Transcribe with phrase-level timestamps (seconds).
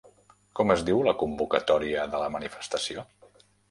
[0.59, 3.11] Com es diu la convocatòria de la manifestació?